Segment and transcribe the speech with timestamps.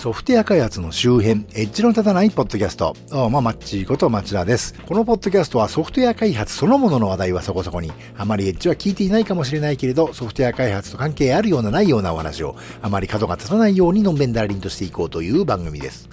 [0.00, 2.96] ソフトウェア開発の周辺、エッジの立たないポッドキャスト。
[3.10, 4.72] どうも、マッチーこと町田です。
[4.86, 16.08] このポッドキャストはソフトウェア開発そのものの話題はそこそこに、あまりエッジは聞いていないかもしれないけれど、ソフトウェア開発と関係あるようなないようなお話を、あまり角が立たないようにのんべんだらりんとしていこうという番組です。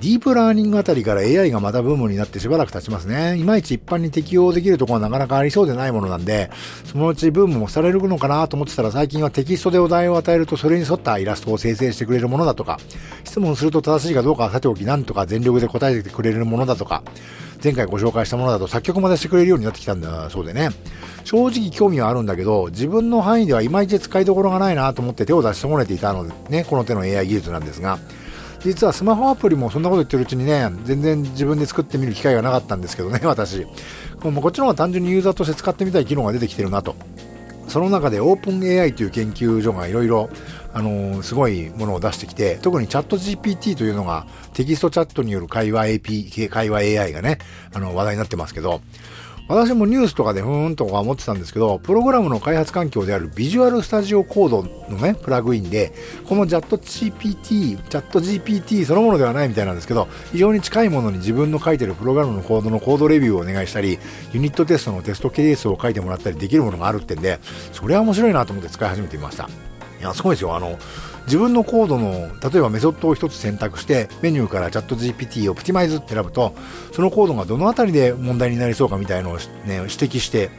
[0.00, 3.36] ディープラーニングあたりから AI がまたブームになってしばらく経ちますね。
[3.36, 6.50] いまいち一般に適用できるところはなかなかありそうでないものなんで、
[6.86, 12.78] そのうちブームもされるのかなと思ってたら最近はテキストでお題を与えるとそれに沿ったイラストを生成してくれるものだとか、
[13.24, 17.02] 質問すると正しいかどうかはさておきなんとか全力で答えてくれるものだとか、
[17.62, 20.70] 前回ご紹介したものだと作曲までしてくれるようになってきたんだそうでね。
[21.24, 27.98] 正直興味はあるんだけど、自分の範囲ではいまいち使いどころがないなと思って手を出し損ねていたのでね、この手の AI 技術なんですが、
[28.60, 33.66] 実はスマホアプリもそんなこと言ってるうちにね、全然自分で作ってみる機会がなかったんですけどね、 私。
[34.22, 36.94] もうこっちの方が単純にユーザーとして使ってみたい機能が出てきてるなと。
[37.68, 40.28] その中でオープン AI という研究所がいろいろ、
[40.74, 47.38] あのー、すごいものを出してきて、特にチャット GPT というのがテキストチャットによる会話 AP、会話 AI がね、
[47.72, 48.80] あの、話題になってますけど、
[49.50, 55.92] 私もニュースとかでふーんとか思ってたんですけど、プログラムの開発環境であるビジュアルスタジオコードのね、プラグインで、
[56.28, 63.98] このチャット GPT、チャット GPT そのものではないみたいなんですけど、非常に近いものに自分の書いてるプログラムのコードのコードレビューをお願いしたり、
[64.32, 67.40] ユニットテストのテストケースを書いてもらったりできるものがあるってんで、
[67.72, 69.69] それは面白いなと思って使い始めてみました。
[70.00, 70.56] いや、すごいですよ。
[70.56, 70.78] あの、
[71.26, 76.54] 自分のコードの、例えばメソッドを一つ選択して、メニューからチャット GPT をプティマイズって選ぶと、
[76.92, 80.50] そのコードがどのあたりで問題になりそうかみたいのを、ね、指摘して、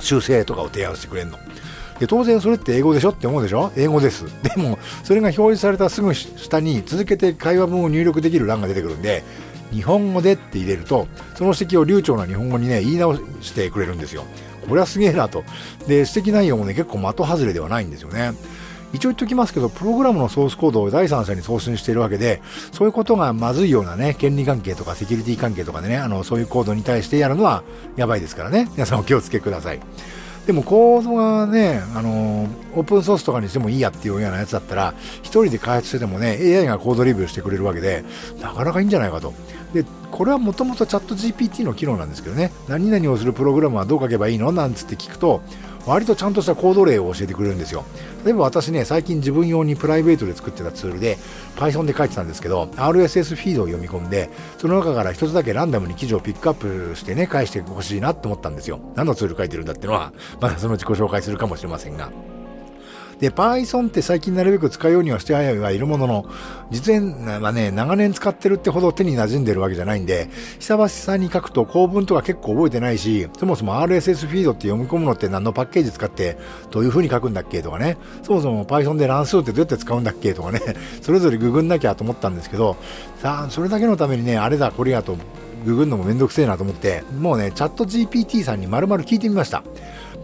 [0.00, 1.38] 修正とかを提案してくれるの。
[1.98, 3.72] で、当然それって英語でしょって思うでしょ？
[3.76, 4.24] 英語です。
[4.42, 9.22] でも、それが表示されたすぐ下に続けて会話文を入力できる欄が出てくるんで、
[9.72, 14.24] 日本語でって入れると、その指摘を流暢な日本語にね、言い直してくれるんですよ。
[14.68, 15.44] これはすげえなと。
[15.86, 18.32] で、指摘内容もね、結構的外れではないんですよね。
[18.96, 22.40] 一応言っておきますけど、プログラムのソースコードを第三者に送信しているわけで、
[22.72, 27.62] そういうことがまずいようなね、権利関係とかセキュリティ関係とかでね、あの、そういうコードに対してやるのは
[27.96, 28.68] やばいですからね。
[28.72, 29.80] 皆さんお気をつけください。
[30.46, 38.04] でもコードがね、あの、オープンソースとかにしてもいいやっていうようなやつだったら、一人で開発しててもね、AI がコードレビューしてくれるわけで、
[38.40, 39.34] なかなかいいんじゃないかと。
[39.74, 44.50] で、これはもともとチャット GPT の機能なんですけどね、何々をするプログラムはどう書けばいいの？
[44.52, 45.42] なんつって聞くと、
[45.86, 47.84] 割とちゃんとしたコード例を教えてくれるんですよ。
[48.24, 51.16] 例えば私ね、最近自分用にプライベートで作ってたツールで
[51.56, 58.80] Python で書いてたんですけど、RSS フィードを読み込んで、その中から一つだけランダムに記事をピックアップしてね、返してほしいなって思ったんですよ。
[58.96, 62.10] 何のツール書いてるんだってのは、まだそのうちご紹介するかもしれませんが。
[63.20, 66.26] で、Python って最近なるべく使うようにはしてはいるものの、
[66.70, 70.28] 実演はね、長年使ってるってほど手に馴染んでるわけじゃないんで、
[70.58, 76.36] 久々に書くと構文とか結構覚えてないし、そもそも RSS フィードって読み込むのって何のパッケージ使って
[76.70, 80.60] どういう風に書くんだっけとかね、そもそも Python で乱数ってどうやって使うんだっけとかね、
[81.00, 82.76] それぞれググんなきゃと思ったんですけど、
[83.22, 85.16] さあ、それだけのためにね、あれだこれやと
[85.64, 89.62] ググるのもめんどくせえなと思って、もうね、チャット GPT さんに丸々聞いてみました。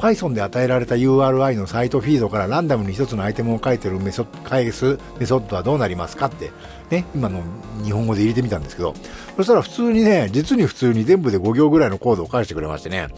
[0.00, 6.50] Python で与えられた URI のサイトフィードからランダムに1つのアイテムを書いてるメソ返すメソッドはどうなりますかって、
[6.88, 7.42] ね、今の
[7.84, 8.94] 日本語で入れてみたんですけど、
[9.36, 13.08] そしたら普通にね、実に普通に全部で5行ぐらいのコードを返してくれましてね、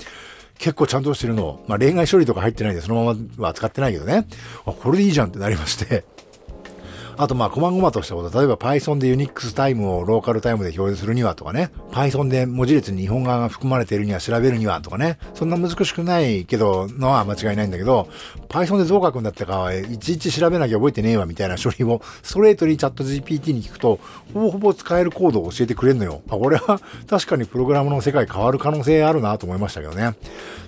[0.58, 4.26] 結構ちゃんとしてるのを、まあ、例外処理とか入ってないんでそのままは使ってないけどね、
[4.64, 6.04] あ、これでいいじゃんってなりまして、
[7.16, 18.08] あとまあ、細々としたこと、例えば Python で Unix タイムをローカルタイムで表示するにはとかね、Python で文字列に日本語が含まれているには調べるにはとかね、そんな難しくないけど、のは間違いないんだけど、
[18.48, 23.98] Python でどう書くんだったかはいちいち調べなきゃ覚えてねえわみたいな処理をストレートにチャット GPT に聞くと、
[24.32, 26.22] ほぼほぼ使えるコードを教えてくれるのよ。
[26.28, 30.14] あ、これは確かにプログラムの世界変わる可能性あるなと思いましたけどね。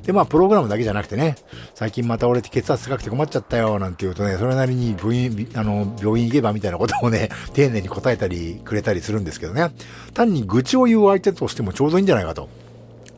[0.04, 1.36] で、まあ、プログラムだけじゃなくてね、
[1.74, 9.70] 最近また俺って血圧高くて困っちゃったよ、なんて言うとね、それなりに病院、あの、病院けばみたいなことをね、 丁寧に答えたり、くれたりするんですけどね。
[10.12, 12.48] 単に愚痴を言う相手としてもちょうどいいんじゃないかと。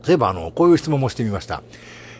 [0.02, 1.62] そういえば、あの、こういう質問もしてみました。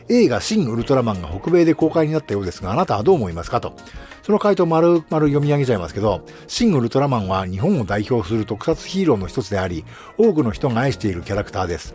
[0.08, 3.74] 映画シン・ウルトラマンが北米で公開になったようですが、あなたはどう思いますかと。
[4.22, 9.84] その回答丸々読み上げちゃいますけど、シン・ウルトラマンは日本を代表する特撮ヒーローの一つであり、
[10.16, 11.94] 多くの人が愛しているキャラクターです。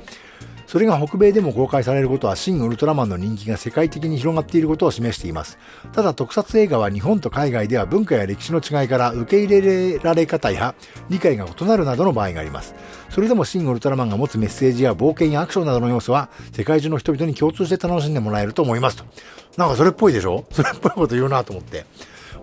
[0.72, 5.58] それが北米でも公開されることは、シン・ウルトラマンの人気が世界的に広がっていることを示しています。
[5.92, 10.74] ただ、特撮映画は日本と海外では文化や歴史の違いから受け入れられ方や
[11.10, 12.74] 理解が異なるなどの場合があります。
[13.10, 19.04] それでもシン・ウルトラマンが持つメッセージや冒険やアクションなどの要素は、世界中の人々に共通して楽しんでもらえると思いますと。
[19.58, 20.46] なんかそれっぽいでしょ？
[20.52, 21.84] それっぽいこと言うなと思って。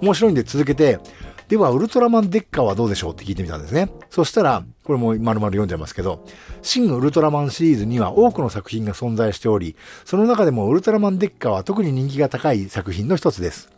[0.02, 1.00] 面白いんで続けて、
[1.48, 3.90] では、ウルトラマンデッカーはどうでしょうって聞いてみたんですね。
[4.10, 6.22] そしたら、これも丸々読んじゃいますけど、
[6.60, 9.74] 新ウルトラマンシリーズには多くの作品が存在しており、
[10.04, 13.70] その中でもウルトラマンデッカーは特に人気が高い作品の一つです。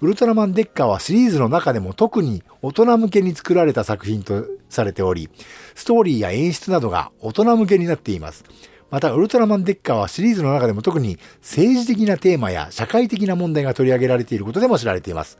[0.00, 5.30] ウルトラマンデッカーはシリーズの中でも特に大人向けに作られた作品とされており、
[5.76, 8.44] ストーリーや演出などが大人向けになっています。
[8.92, 15.38] また、ウルトラマンデッカーはシリーズの中でも特に政治的なテーマや社会的な問題が取り上げられていることでも知られています。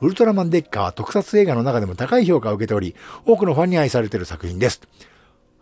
[0.00, 2.94] ウルトラマンデッカーは特撮映画の中でも高い評価を受けており、
[3.26, 4.82] 多くのファンに愛されている作品です。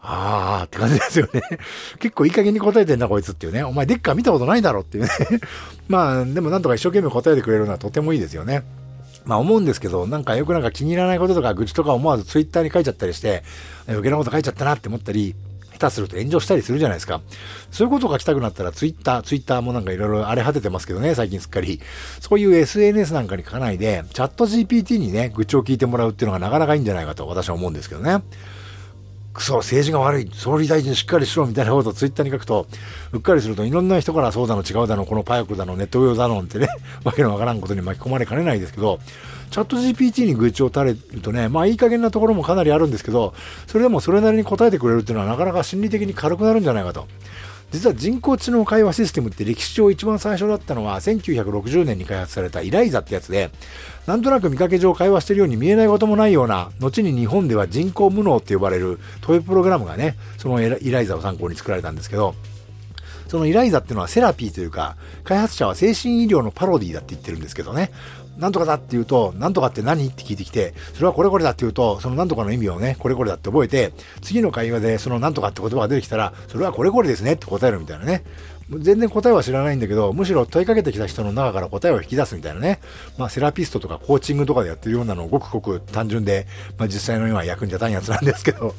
[0.02, 1.40] あーって感じですよね。
[1.98, 3.62] 結構いい加減に答えてんだこいつっていうね。
[3.62, 5.10] お前デッカー見たことないだろっていうね。
[5.88, 8.64] まあ、でもなんとか一生懸命答えてくれるのはとてもいいですよね。
[9.24, 13.44] まあ思うんですけど、なんかよくなんか気に入らないこととか愚痴とか思わずツイッターに書いちゃったりして、
[13.86, 15.34] 余計なこと書いちゃったなって思ったり、
[15.80, 17.22] 下手すると炎上したりするじゃないですか。
[17.70, 21.80] そういうことが来たくなったらツイッター、ツイッターもなんかいろいろ荒れ果ててますけどね、最近すっかり。
[22.20, 28.22] そういう SNS なんかに書かないで、チャット GPT にね、愚痴を聞いてもらうっていうのがなかなかいいんじゃないかと私は思うんですけどね。
[29.32, 32.66] クソ、政治が悪い、総理大臣しっかりしろみたいなことをツイッターに書くと、
[33.12, 36.68] うっかりするといろんな人からそうだの違うだの、このパイクだの、ネット用だのってね、
[37.04, 38.98] わけのわからんことに巻き込まれかねないですけど、
[39.50, 43.34] チャット GPT に愚痴を垂れるとね、まあいい加減なところもかなりあるんですけど、
[43.66, 47.06] それでもそれなりに答えてくれるっていうのはなかなか心理的に軽くなるんじゃないかと。
[47.70, 53.50] 実は人工知能会話システムって歴史上一番最初だったのは1960年に開発されたイライザってやつで、
[54.06, 62.34] なんとなく見かけ上会話してるように見えないこともないような、後に日本では人工無能って呼ばれるトイプログラムがね、そのイライザを参考に作られたんですけど、
[63.30, 67.92] そのイライザっていうのはセラピーというか、開発者は精神医療のパロディだって言ってるんですけどね。
[68.38, 70.08] なんとかだって言うと、なんとかって何？
[70.08, 78.24] って聞いてきて、それはこれこれだって言うと、そのなんとかの意味をね、これこれだって覚えて、次の会話でそのなんとかって言葉が出てきたら、それはこれこれですねって答えるみたいなね。
[78.68, 82.80] 全然答えは知らないんだけど、むしろ問いかけてきた人の中から答えを引き出すみたいなね。
[83.18, 86.46] まあ、セラピストとかコーチングとかでやってるようなのをごくごく単純で、
[86.78, 88.74] まあ、実際の今役に立たんやつなんですけど、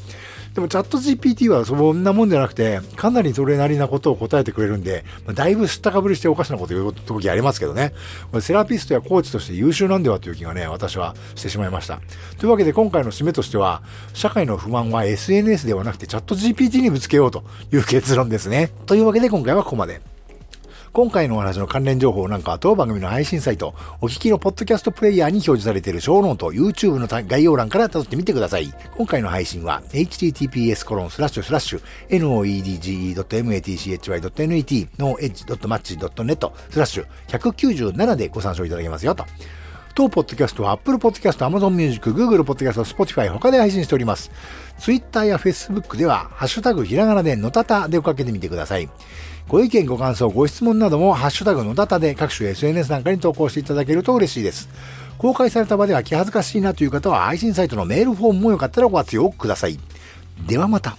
[0.53, 7.94] でもチャット GPT はそんなもんじゃなくて、かなりそれなりなことを答えてくれるんで、まあ、だいぶ知ったかぶりしておかしなこと言う時ありますけどね。
[8.42, 12.01] セラピストやコーチとして優秀なんではという気がね、私はしてしまいました。
[12.38, 13.81] というわけで今回の締めとしては、
[14.13, 18.71] 社会の不満は SNS ではなくてチャット GPT にぶつけようという結論ですね。
[18.86, 20.11] というわけで今回はここまで。
[20.94, 28.74] 今回のお話の関連情報なんかは当番組の配信サイト、お聞きのポッドキャストプレイヤーに表示されているショーノート、YouTube の概要欄から辿ってみてください。
[28.98, 39.26] 今回の配信は、https コロンスラッシュスラッシュ noedge.matchy.net の edge.match.net スラッシュ197でご参照いただけますよと。
[39.94, 44.32] 当ポッドキャストは Apple Podcast、Amazon Music、Google Podcast、Spotify 他で配信しております。
[44.80, 48.90] Twitter や Facebook では、ハッシュタグひらがなでのたたでおかけてみてください。
[49.48, 54.70] ご意見、ご感想、ご質問なども、ハッシュタグのダタで各種 SNS なんかに投稿していただけると嬉しいです。
[55.18, 59.78] 公開された場では気恥ずかしいなという方は、配信サイトのメールフォームもよかったらご活用ください。
[60.48, 60.98] ではまた。